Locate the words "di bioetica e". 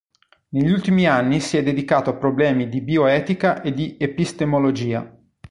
2.67-3.71